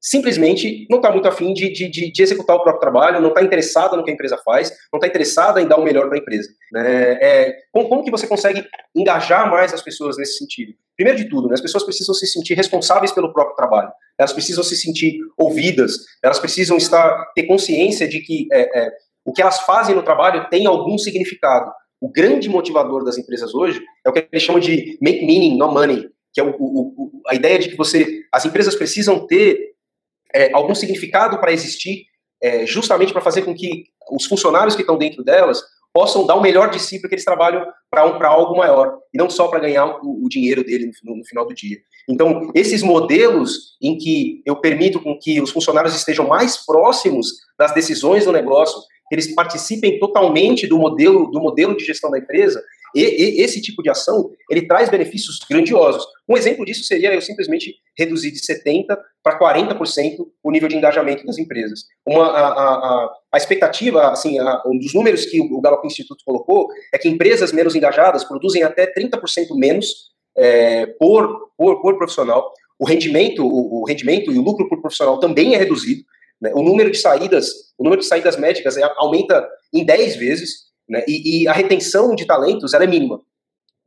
simplesmente 0.00 0.86
não 0.88 0.98
está 0.98 1.10
muito 1.10 1.26
afim 1.26 1.52
de, 1.52 1.72
de, 1.72 2.12
de, 2.12 2.22
executar 2.22 2.56
o 2.56 2.62
próprio 2.62 2.80
trabalho, 2.80 3.20
não 3.20 3.30
está 3.30 3.42
interessada 3.42 3.96
no 3.96 4.04
que 4.04 4.10
a 4.10 4.14
empresa 4.14 4.38
faz, 4.44 4.70
não 4.92 4.98
está 4.98 5.06
interessada 5.06 5.60
em 5.60 5.66
dar 5.66 5.78
o 5.78 5.82
melhor 5.82 6.06
para 6.08 6.16
a 6.16 6.20
empresa. 6.20 6.48
Né? 6.72 7.12
É, 7.20 7.56
como, 7.72 7.88
como, 7.88 8.04
que 8.04 8.10
você 8.10 8.26
consegue 8.26 8.64
engajar 8.94 9.50
mais 9.50 9.74
as 9.74 9.82
pessoas 9.82 10.16
nesse 10.16 10.38
sentido? 10.38 10.72
Primeiro 10.96 11.18
de 11.18 11.28
tudo, 11.28 11.48
né, 11.48 11.54
as 11.54 11.60
pessoas 11.60 11.84
precisam 11.84 12.14
se 12.14 12.26
sentir 12.26 12.54
responsáveis 12.54 13.12
pelo 13.12 13.32
próprio 13.32 13.56
trabalho, 13.56 13.90
elas 14.18 14.32
precisam 14.32 14.64
se 14.64 14.76
sentir 14.76 15.18
ouvidas, 15.36 15.96
elas 16.22 16.38
precisam 16.38 16.76
estar 16.76 17.32
ter 17.34 17.44
consciência 17.44 18.08
de 18.08 18.20
que 18.20 18.48
é, 18.52 18.80
é, 18.80 18.90
o 19.24 19.32
que 19.32 19.42
elas 19.42 19.60
fazem 19.60 19.94
no 19.94 20.02
trabalho 20.02 20.48
tem 20.48 20.66
algum 20.66 20.96
significado. 20.96 21.70
O 22.00 22.10
grande 22.10 22.48
motivador 22.48 23.04
das 23.04 23.18
empresas 23.18 23.54
hoje 23.54 23.82
é 24.04 24.08
o 24.08 24.12
que 24.12 24.26
eles 24.30 24.42
chamam 24.42 24.60
de 24.60 24.98
make 25.02 25.24
meaning, 25.24 25.56
no 25.56 25.70
money, 25.72 26.08
que 26.32 26.40
é 26.40 26.44
o, 26.44 26.50
o, 26.50 26.94
o, 26.96 27.22
a 27.26 27.34
ideia 27.34 27.58
de 27.58 27.70
que 27.70 27.76
você, 27.76 28.22
as 28.32 28.44
empresas 28.44 28.74
precisam 28.74 29.26
ter 29.26 29.75
é, 30.34 30.52
algum 30.52 30.74
significado 30.74 31.38
para 31.38 31.52
existir, 31.52 32.04
é, 32.42 32.66
justamente 32.66 33.12
para 33.12 33.22
fazer 33.22 33.42
com 33.42 33.54
que 33.54 33.84
os 34.10 34.24
funcionários 34.26 34.74
que 34.74 34.82
estão 34.82 34.98
dentro 34.98 35.24
delas 35.24 35.62
possam 35.92 36.26
dar 36.26 36.34
o 36.34 36.42
melhor 36.42 36.68
de 36.68 36.78
si 36.78 37.00
porque 37.00 37.14
eles 37.14 37.24
trabalham 37.24 37.66
para 37.90 38.04
um, 38.06 38.22
algo 38.22 38.54
maior, 38.54 38.98
e 39.14 39.16
não 39.16 39.30
só 39.30 39.48
para 39.48 39.60
ganhar 39.60 39.86
o, 40.02 40.26
o, 40.26 40.28
dinheiro 40.28 40.62
dele 40.62 40.90
no, 41.02 41.16
no, 41.16 41.24
final 41.24 41.46
do 41.46 41.54
dia. 41.54 41.78
Então, 42.06 42.50
esses 42.54 42.82
modelos 42.82 43.76
em 43.80 43.96
que 43.96 44.42
eu 44.44 44.56
permito 44.56 45.00
com 45.00 45.18
que 45.18 45.40
os 45.40 45.50
funcionários 45.50 45.96
estejam 45.96 46.28
mais 46.28 46.64
próximos 46.66 47.28
das 47.58 47.72
decisões 47.72 48.26
do 48.26 48.32
negócio, 48.32 48.78
que 49.08 49.14
eles 49.14 49.34
participem 49.34 49.98
totalmente 49.98 50.66
do 50.66 50.76
modelo, 50.76 51.30
do 51.30 51.40
modelo 51.40 51.74
de 51.74 51.84
gestão 51.84 52.10
da 52.10 52.18
empresa, 52.18 52.62
e, 52.94 53.02
e, 53.02 53.40
esse 53.42 53.60
tipo 53.60 53.82
de 53.82 53.90
ação, 53.90 54.30
ele 54.50 54.66
traz 54.66 54.88
benefícios 54.88 55.38
grandiosos. 55.48 56.04
Um 56.28 56.36
exemplo 56.36 56.64
disso 56.64 56.84
seria 56.84 57.14
eu 57.14 57.20
simplesmente 57.20 57.74
reduzir 57.96 58.30
de 58.30 58.40
70% 58.40 58.96
para 59.22 59.38
40% 59.38 60.26
o 60.42 60.50
nível 60.50 60.68
de 60.68 60.76
engajamento 60.76 61.24
das 61.26 61.38
empresas. 61.38 61.80
Uma, 62.06 62.26
a, 62.26 62.48
a, 62.48 63.14
a 63.32 63.36
expectativa, 63.36 64.10
assim, 64.10 64.38
a, 64.38 64.62
um 64.66 64.78
dos 64.78 64.94
números 64.94 65.26
que 65.26 65.40
o 65.40 65.60
Gallup 65.60 65.86
Instituto 65.86 66.22
colocou 66.24 66.68
é 66.92 66.98
que 66.98 67.08
empresas 67.08 67.52
menos 67.52 67.74
engajadas 67.74 68.24
produzem 68.24 68.62
até 68.62 68.86
30% 68.92 69.18
menos 69.56 70.14
é, 70.36 70.86
por, 70.98 71.50
por, 71.56 71.80
por 71.80 71.96
profissional. 71.96 72.52
O 72.78 72.86
rendimento, 72.86 73.44
o, 73.44 73.82
o 73.82 73.84
rendimento 73.84 74.32
e 74.32 74.38
o 74.38 74.42
lucro 74.42 74.68
por 74.68 74.80
profissional 74.80 75.18
também 75.18 75.54
é 75.54 75.58
reduzido. 75.58 76.04
Né? 76.40 76.52
O 76.54 76.62
número 76.62 76.90
de 76.90 76.98
saídas, 76.98 77.48
o 77.78 77.84
número 77.84 78.02
de 78.02 78.06
saídas 78.06 78.36
médicas 78.36 78.76
é, 78.76 78.82
aumenta 78.96 79.46
em 79.72 79.84
10 79.84 80.16
vezes. 80.16 80.65
Né? 80.88 81.04
E, 81.06 81.42
e, 81.42 81.48
a 81.48 81.52
retenção 81.52 82.14
de 82.14 82.26
talentos 82.26 82.72
ela 82.74 82.84
é 82.84 82.86
mínima. 82.86 83.20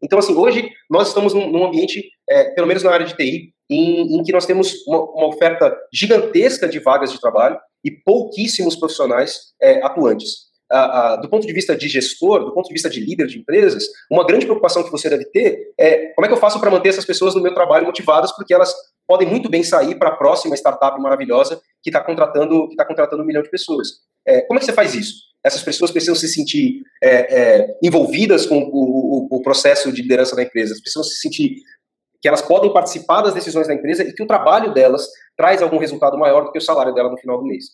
Então, 0.02 0.20
assim, 0.20 0.36
hoje 0.36 0.70
nós 0.90 1.10
estamos 1.10 1.34
num, 1.34 1.50
num 1.50 1.66
ambiente, 1.66 2.10
é, 2.30 2.52
pelo 2.52 2.68
menos 2.68 2.84
na 2.84 2.92
área 2.92 3.06
de 3.06 3.16
TI, 3.16 3.54
em, 3.70 4.18
em 4.18 4.24
que 4.24 4.32
nós 4.32 4.46
temos 4.46 4.86
uma, 4.88 5.02
uma, 5.12 5.28
oferta 5.28 5.78
gigantesca 5.94 6.68
de 6.68 6.80
vagas 6.80 7.12
de 7.12 7.20
trabalho 7.20 7.58
e 7.84 7.92
pouquíssimos 7.92 8.76
profissionais 8.76 9.54
é, 9.62 9.84
atuantes. 9.84 10.50
Ah, 10.72 11.14
ah, 11.14 11.16
do 11.16 11.28
ponto 11.28 11.48
de 11.48 11.54
vista 11.54 11.76
de 11.76 11.88
gestor, 11.88 12.46
do 12.46 12.54
ponto 12.54 12.68
de 12.68 12.74
vista 12.74 12.90
de 12.90 13.00
líder 13.00 13.26
de 13.26 13.40
empresas, 13.40 13.86
uma 14.10 14.26
grande 14.26 14.46
preocupação 14.46 14.84
que 14.84 14.92
você 14.92 15.10
deve 15.10 15.26
ter 15.26 15.74
é 15.80 16.14
como 16.14 16.26
é 16.26 16.28
que 16.28 16.34
eu 16.34 16.40
faço 16.40 16.60
para 16.60 16.70
manter 16.70 16.90
essas 16.90 17.06
pessoas 17.06 17.34
no 17.34 17.42
meu 17.42 17.56
trabalho 17.56 17.88
motivadas, 17.88 18.32
porque 18.36 18.54
elas 18.54 18.72
podem 19.08 19.28
muito 19.28 19.50
bem 19.50 19.64
sair 19.64 19.98
para 19.98 20.10
a 20.10 20.16
próxima 20.16 20.56
startup 20.56 21.02
maravilhosa 21.02 21.60
que 21.82 21.90
está 21.90 22.02
contratando, 22.02 22.68
que 22.70 22.76
tá 22.76 22.86
contratando 22.86 23.24
um 23.24 23.26
milhão 23.26 23.42
de 23.42 23.50
pessoas. 23.50 23.88
É, 24.28 24.42
como 24.42 24.58
é 24.58 24.60
que 24.60 24.66
você 24.66 24.74
faz 24.74 24.94
isso? 24.94 25.29
Essas 25.44 25.64
pessoas 25.64 25.92
precisam 25.92 26.16
se 26.16 26.28
sentir 26.28 26.82
é, 27.02 27.10
é, 27.10 27.78
envolvidas 27.82 28.46
com 28.46 28.60
o, 28.60 29.28
o, 29.32 29.38
o, 29.38 29.42
processo 29.42 29.92
de 29.92 30.02
liderança 30.02 30.36
da 30.36 30.44
empresa, 30.44 30.76
precisam 30.82 31.04
se 31.04 31.18
sentir 31.20 31.56
que 32.22 32.28
elas 32.28 32.42
podem 32.42 32.74
participar 32.74 33.22
das 33.22 33.34
decisões 33.34 33.68
da 33.68 33.74
empresa 33.74 34.04
e 34.04 34.14
que 34.14 34.24
o 34.24 34.28
trabalho 34.28 34.74
delas 34.74 35.08
traz 35.38 35.62
algum 35.62 35.78
resultado 35.78 36.18
maior 36.18 36.44
do 36.44 36.52
que 36.52 36.58
o 36.58 36.62
salário 36.62 36.94
dela 36.94 37.10
no 37.10 37.18
final 37.18 37.38
do 37.38 37.46
mês. 37.46 37.66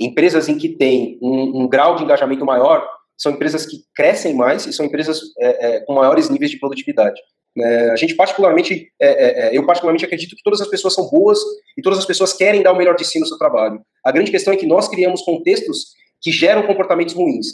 Empresas 0.00 0.48
em 0.48 0.56
que 0.56 0.70
tem 0.70 1.18
um, 1.20 1.62
um 1.62 1.68
grau 1.68 1.96
de 1.96 2.04
engajamento 2.04 2.44
maior 2.44 2.88
são 3.18 3.32
empresas 3.32 3.66
que 3.66 3.84
crescem 3.94 4.34
mais 4.34 4.64
e 4.64 4.72
são 4.72 4.86
empresas 4.86 5.20
é, 5.38 5.66
é, 5.66 5.80
com 5.80 5.92
maiores 5.92 6.30
níveis 6.30 6.50
de 6.50 6.58
produtividade. 6.58 7.20
É, 7.58 7.90
a 7.90 7.96
gente 7.96 8.14
particularmente, 8.14 8.90
é, 8.98 9.54
eu 9.54 9.66
particularmente 9.66 10.06
acredito 10.06 10.34
que 10.34 10.42
todas 10.42 10.62
as 10.62 10.68
pessoas 10.68 10.94
são 10.94 11.10
boas 11.10 11.38
e 11.76 11.82
todas 11.82 11.98
as 11.98 12.06
pessoas 12.06 12.32
querem 12.32 12.62
dar 12.62 12.72
o 12.72 12.76
melhor 12.76 12.96
de 12.96 13.04
si 13.04 13.20
no 13.20 13.26
seu 13.26 13.36
trabalho. 13.36 13.82
A 14.02 14.10
grande 14.10 14.30
questão 14.30 14.54
é 14.54 14.56
que 14.56 14.66
nós 14.66 14.88
criamos 14.88 15.20
contextos 15.20 15.92
que 16.20 16.30
geram 16.30 16.66
comportamentos 16.66 17.14
ruins. 17.14 17.46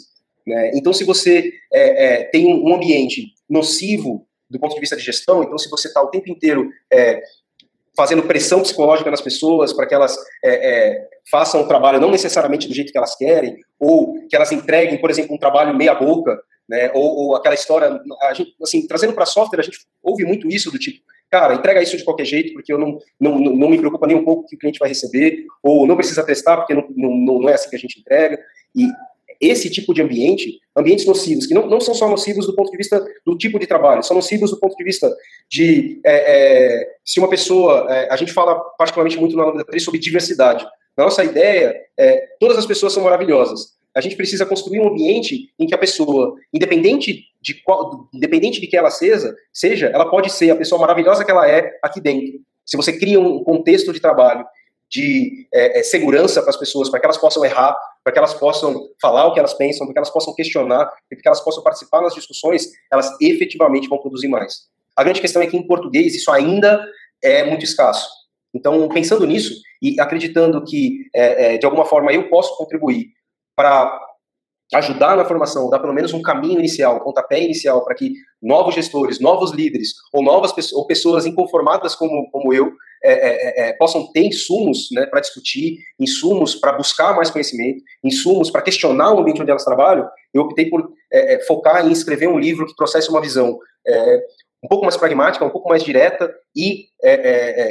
Né? 0.47 0.73
Então, 0.75 0.93
se 0.93 1.05
você 1.05 1.53
tem 2.33 2.47
um 2.47 2.75
ambiente 2.75 3.33
nocivo 3.49 4.27
do 4.49 4.61
ponto 4.61 4.75
de 4.75 4.81
vista 4.81 4.97
de 4.97 5.03
gestão, 5.03 5.43
então 5.43 5.59
se 5.59 5.69
você 5.69 5.89
está 5.89 6.01
o 6.03 6.09
tempo 6.09 6.31
inteiro 6.31 6.71
fazendo 7.97 8.23
pressão 8.25 8.61
psicológica 8.61 9.11
nas 9.11 9.21
pessoas 9.21 9.73
para 9.73 9.87
que 9.87 9.95
elas 9.95 10.17
façam 11.31 11.63
o 11.63 11.69
trabalho 11.69 12.01
não 12.01 12.11
necessariamente 12.11 12.69
do 12.69 12.75
jeito 12.75 12.93
que 12.93 12.99
elas 12.99 13.17
querem, 13.17 13.57
ou 13.79 14.15
que 14.29 14.37
elas 14.37 14.53
entreguem, 14.53 15.01
por 15.01 15.11
exemplo, 15.11 15.35
um 15.35 15.39
trabalho 15.39 15.77
meia 15.77 15.95
boca, 15.95 16.39
né? 16.69 16.91
Ou, 16.95 17.05
ou 17.05 17.37
aquela 17.37 17.55
história, 17.55 18.01
gente, 18.35 18.55
assim, 18.63 18.87
trazendo 18.87 19.13
para 19.13 19.27
software, 19.27 19.61
a 19.61 19.63
gente 19.63 19.79
ouve 20.03 20.25
muito 20.25 20.49
isso 20.49 20.71
do 20.71 20.79
tipo, 20.79 21.01
cara, 21.31 21.55
entrega 21.55 21.83
isso 21.83 21.97
de 21.97 22.05
qualquer 22.05 22.25
jeito, 22.25 22.53
porque 22.53 22.73
eu 22.73 22.79
não, 22.79 22.99
não, 23.21 23.39
não 23.39 23.69
me 23.69 23.79
preocupa 23.79 24.07
nem 24.07 24.17
um 24.17 24.25
pouco 24.25 24.43
o 24.43 24.47
que 24.47 24.57
o 24.57 24.59
cliente 24.59 24.79
vai 24.79 24.89
receber, 24.89 25.45
ou 25.63 25.87
não 25.87 25.97
precisa 25.97 26.25
testar, 26.25 26.57
porque 26.57 26.75
não, 26.75 26.87
não, 26.91 27.41
não 27.41 27.49
é 27.49 27.55
assim 27.55 27.71
que 27.71 27.77
a 27.77 27.79
gente 27.79 28.01
entrega. 28.01 28.39
E 28.77 28.89
esse 29.41 29.71
tipo 29.71 29.93
de 29.93 30.03
ambiente, 30.03 30.61
ambientes 30.75 31.07
nocivos, 31.07 31.47
que 31.47 31.55
não, 31.55 31.67
não 31.67 31.81
são 31.81 31.95
só 31.95 32.09
nocivos 32.09 32.47
do 32.47 32.55
ponto 32.55 32.71
de 32.71 32.77
vista 32.77 33.05
do 33.25 33.37
tipo 33.37 33.59
de 33.59 33.67
trabalho, 33.67 34.03
são 34.03 34.17
nocivos 34.17 34.51
do 34.51 34.59
ponto 34.59 34.77
de 34.77 34.85
vista 34.85 35.15
de 35.49 36.01
é, 36.05 36.81
é, 36.81 36.89
se 37.05 37.19
uma 37.19 37.29
pessoa, 37.29 37.87
é, 37.91 38.13
a 38.13 38.17
gente 38.17 38.33
fala 38.33 38.59
particularmente 38.79 39.19
muito 39.19 39.37
na 39.37 39.45
Lambda 39.45 39.65
3 39.65 39.83
sobre 39.83 40.01
diversidade. 40.01 40.67
A 40.97 41.03
nossa 41.03 41.23
ideia 41.23 41.75
é, 41.99 42.27
todas 42.41 42.57
as 42.57 42.65
pessoas 42.65 42.93
são 42.93 43.03
maravilhosas, 43.03 43.77
a 43.97 44.01
gente 44.03 44.15
precisa 44.15 44.45
construir 44.45 44.79
um 44.79 44.89
ambiente 44.89 45.51
em 45.59 45.67
que 45.67 45.75
a 45.75 45.79
pessoa, 45.79 46.35
independente 46.53 47.25
de 47.41 47.55
qual, 47.63 48.07
independente 48.13 48.61
de 48.61 48.67
que 48.67 48.77
ela 48.77 48.91
seja, 48.91 49.35
seja, 49.51 49.87
ela 49.87 50.05
pode 50.11 50.31
ser 50.31 50.51
a 50.51 50.57
pessoa 50.57 50.79
maravilhosa 50.79 51.25
que 51.25 51.31
ela 51.31 51.49
é 51.49 51.71
aqui 51.83 51.99
dentro. 51.99 52.39
Se 52.63 52.77
você 52.77 52.93
cria 52.93 53.19
um 53.19 53.43
contexto 53.43 53.95
de 53.95 54.01
trabalho 54.01 54.45
de 54.87 55.49
é, 55.53 55.81
é, 55.81 55.83
segurança 55.83 56.43
para 56.43 56.51
as 56.51 56.59
pessoas, 56.59 56.91
para 56.91 57.01
que 57.01 57.07
elas 57.07 57.17
possam 57.17 57.43
errar, 57.43 57.75
para 58.07 58.13
que 58.13 58.21
elas 58.21 58.35
possam 58.35 58.89
falar 59.03 59.27
o 59.27 59.33
que 59.33 59.41
elas 59.41 59.53
pensam, 59.55 59.85
para 59.85 59.93
que 59.93 59.99
elas 59.99 60.13
possam 60.13 60.33
questionar, 60.33 60.87
para 60.87 61.21
que 61.21 61.27
elas 61.27 61.41
possam 61.41 61.61
participar 61.61 62.01
nas 62.03 62.15
discussões, 62.15 62.69
elas 62.93 63.11
efetivamente 63.21 63.89
vão 63.89 63.99
produzir 63.99 64.29
mais. 64.29 64.69
A 64.97 65.03
grande 65.03 65.21
questão 65.21 65.43
é 65.43 65.47
que 65.49 65.57
em 65.57 65.67
português 65.67 66.15
isso 66.15 66.31
ainda 66.31 66.81
é 67.21 67.43
muito 67.43 67.65
escasso. 67.65 68.09
Então, 68.55 68.89
pensando 68.91 69.27
nisso 69.27 69.61
e 69.83 70.01
acreditando 70.01 70.63
que, 70.63 71.01
é, 71.13 71.55
é 71.55 71.59
de 71.59 71.67
alguma 71.67 71.85
forma, 71.85 72.13
eu 72.13 72.29
posso 72.29 72.57
contribuir 72.57 73.09
para 73.57 74.01
ajudar 74.75 75.17
na 75.17 75.25
formação, 75.25 75.69
dar 75.69 75.81
pelo 75.81 75.93
menos 75.93 76.13
um 76.13 76.23
caminho 76.23 76.61
inicial, 76.61 76.99
um 76.99 77.03
pontapé 77.03 77.43
inicial 77.43 77.85
para 77.85 77.97
que 77.97 78.13
novos 78.41 78.77
gestores, 78.77 79.19
novos 79.19 79.51
líderes 79.51 79.95
ou 80.13 80.23
novas 80.23 80.53
pessoas, 80.53 80.79
ou 80.79 80.87
pessoas 80.87 81.27
inconformadas 81.27 81.97
como, 81.97 82.31
como 82.31 82.55
eu 82.55 82.73
é, 83.03 83.13
é, 83.13 83.67
é, 83.67 83.69
é 83.69 83.73
possam 83.75 84.11
ter 84.13 84.25
insumos 84.25 84.89
né, 84.93 85.07
para 85.07 85.21
discutir, 85.21 85.79
insumos 85.99 86.55
para 86.55 86.73
buscar 86.73 87.15
mais 87.15 87.31
conhecimento, 87.31 87.83
insumos 88.03 88.51
para 88.51 88.63
questionar 88.63 89.13
o 89.13 89.21
ambiente 89.21 89.41
onde 89.41 89.51
elas 89.51 89.65
trabalham, 89.65 90.09
eu 90.33 90.43
optei 90.43 90.69
por 90.69 90.91
é, 91.13 91.41
focar 91.47 91.87
em 91.87 91.93
escrever 91.93 92.29
um 92.29 92.39
livro 92.39 92.67
que 92.67 92.77
trouxesse 92.77 93.09
uma 93.11 93.21
visão 93.21 93.59
um 94.65 94.69
pouco 94.69 94.85
mais 94.85 94.97
pragmática, 94.97 95.45
um 95.45 95.51
pouco 95.51 95.69
mais 95.69 95.85
direta 95.85 96.29
e 96.55 96.87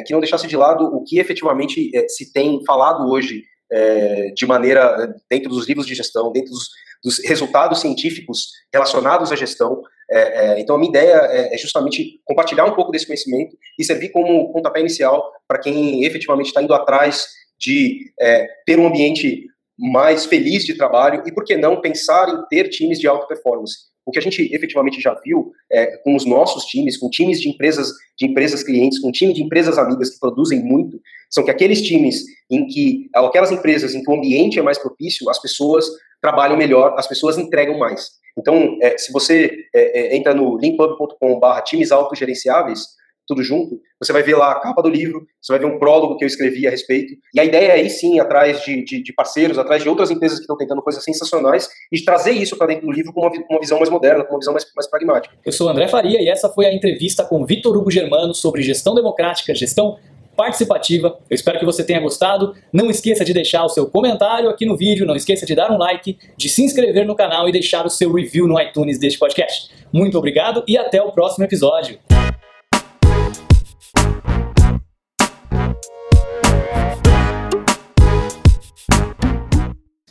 que 0.05 0.13
não 0.13 0.21
deixasse 0.21 0.47
de 0.47 0.55
lado 0.55 0.85
o 0.85 1.03
que 1.03 1.19
efetivamente 1.19 1.91
se 2.07 2.31
tem 2.31 2.63
falado 2.63 3.11
hoje 3.11 3.43
é, 3.71 4.31
de 4.35 4.45
maneira 4.45 5.13
dentro 5.29 5.49
dos 5.49 5.67
livros 5.67 5.85
de 5.85 5.95
gestão, 5.95 6.31
dentro 6.31 6.51
dos, 6.51 6.69
dos 7.03 7.19
resultados 7.25 7.81
científicos 7.81 8.49
relacionados 8.73 9.31
à 9.31 9.35
gestão. 9.35 9.81
É, 10.09 10.19
é, 10.19 10.59
então, 10.59 10.75
a 10.75 10.79
minha 10.79 10.89
ideia 10.89 11.15
é, 11.31 11.55
é, 11.55 11.57
justamente 11.57 12.19
compartilhar 12.23 12.65
um 12.65 12.75
pouco 12.75 12.91
desse 12.91 13.07
conhecimento 13.07 13.57
e 13.77 13.83
servir 13.83 14.09
como 14.09 14.51
pontapé 14.53 14.79
inicial 14.79 15.31
para 15.47 15.59
quem 15.59 16.03
efetivamente 16.03 16.47
está 16.47 16.61
indo 16.61 16.73
atrás 16.73 17.27
de 17.59 18.11
é, 18.19 18.47
ter 18.65 18.79
um 18.79 18.87
ambiente 18.87 19.47
mais 19.77 20.25
feliz 20.25 20.63
de 20.63 20.75
trabalho 20.75 21.23
e, 21.25 21.31
por 21.31 21.43
que 21.43 21.57
não, 21.57 21.81
pensar 21.81 22.29
em 22.29 22.45
ter 22.47 22.69
times 22.69 22.99
de 22.99 23.07
alta 23.07 23.27
performance. 23.27 23.94
O 24.05 24.11
que 24.11 24.19
a 24.19 24.21
gente 24.21 24.53
efetivamente 24.53 25.01
já 25.01 25.19
viu 25.25 25.51
é, 25.71 25.97
com 25.97 26.15
os 26.15 26.25
nossos 26.25 26.65
times, 26.65 26.97
com 26.97 27.09
times 27.09 27.41
de 27.41 27.49
empresas, 27.49 27.89
de 28.17 28.27
empresas 28.27 28.63
clientes, 28.63 28.99
com 28.99 29.11
time 29.11 29.33
de 29.33 29.41
empresas 29.41 29.77
amigas 29.77 30.11
que 30.11 30.19
produzem 30.19 30.63
muito, 30.63 31.01
são 31.29 31.43
que 31.43 31.51
aqueles 31.51 31.81
times 31.81 32.23
em 32.49 32.67
que, 32.67 33.09
aquelas 33.13 33.51
empresas 33.51 33.95
em 33.95 34.03
que 34.03 34.09
o 34.09 34.15
ambiente 34.15 34.59
é 34.59 34.61
mais 34.61 34.77
propício, 34.77 35.29
as 35.29 35.41
pessoas 35.41 35.85
trabalham 36.21 36.55
melhor, 36.55 36.93
as 36.97 37.07
pessoas 37.07 37.37
entregam 37.37 37.77
mais. 37.77 38.11
Então, 38.37 38.77
é, 38.81 38.97
se 38.97 39.11
você 39.11 39.51
é, 39.73 40.13
é 40.13 40.15
entra 40.15 40.33
no 40.33 40.57
linkpub.com/barra 40.57 41.61
times 41.61 41.91
autogerenciáveis, 41.91 42.81
tudo 43.27 43.43
junto, 43.43 43.79
você 43.99 44.13
vai 44.13 44.23
ver 44.23 44.35
lá 44.35 44.51
a 44.51 44.59
capa 44.59 44.81
do 44.81 44.89
livro, 44.89 45.25
você 45.41 45.53
vai 45.53 45.59
ver 45.59 45.65
um 45.65 45.79
prólogo 45.79 46.17
que 46.17 46.23
eu 46.23 46.27
escrevi 46.27 46.67
a 46.67 46.69
respeito. 46.69 47.13
E 47.33 47.39
a 47.39 47.45
ideia 47.45 47.67
é 47.67 47.71
aí 47.73 47.89
sim, 47.89 48.19
atrás 48.19 48.63
de, 48.63 48.83
de, 48.83 49.03
de 49.03 49.13
parceiros, 49.13 49.57
atrás 49.57 49.81
de 49.81 49.89
outras 49.89 50.11
empresas 50.11 50.37
que 50.37 50.43
estão 50.43 50.57
tentando 50.57 50.81
coisas 50.81 51.03
sensacionais, 51.03 51.67
e 51.91 52.01
trazer 52.03 52.31
isso 52.31 52.57
para 52.57 52.67
dentro 52.67 52.85
do 52.85 52.91
livro 52.91 53.13
com 53.13 53.21
uma, 53.21 53.31
uma, 53.49 53.59
visão 53.59 53.77
mais 53.77 53.89
moderna, 53.89 54.23
com 54.23 54.33
uma 54.33 54.39
visão 54.39 54.53
mais, 54.53 54.65
mais 54.75 54.87
pragmática. 54.87 55.35
Eu 55.45 55.51
sou 55.51 55.69
André 55.69 55.87
Faria 55.87 56.21
e 56.21 56.29
essa 56.29 56.49
foi 56.49 56.65
a 56.65 56.73
entrevista 56.73 57.23
com 57.23 57.45
Vitor 57.45 57.75
Hugo 57.75 57.91
Germano 57.91 58.33
sobre 58.33 58.61
gestão 58.61 58.93
democrática, 58.93 59.53
gestão 59.53 59.97
participativa. 60.35 61.17
Eu 61.29 61.35
espero 61.35 61.57
que 61.57 61.65
você 61.65 61.83
tenha 61.83 61.99
gostado. 61.99 62.53
Não 62.71 62.89
esqueça 62.89 63.23
de 63.23 63.33
deixar 63.33 63.63
o 63.63 63.69
seu 63.69 63.87
comentário 63.87 64.49
aqui 64.49 64.65
no 64.65 64.77
vídeo, 64.77 65.05
não 65.05 65.15
esqueça 65.15 65.45
de 65.45 65.55
dar 65.55 65.71
um 65.71 65.77
like, 65.77 66.17
de 66.37 66.49
se 66.49 66.63
inscrever 66.63 67.05
no 67.05 67.15
canal 67.15 67.47
e 67.47 67.51
deixar 67.51 67.85
o 67.85 67.89
seu 67.89 68.11
review 68.11 68.47
no 68.47 68.59
iTunes 68.61 68.99
deste 68.99 69.17
podcast. 69.17 69.69
Muito 69.91 70.17
obrigado 70.17 70.63
e 70.67 70.77
até 70.77 71.01
o 71.01 71.11
próximo 71.11 71.45
episódio. 71.45 71.97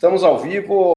Estamos 0.05 0.23
ao 0.23 0.37
vivo. 0.37 0.93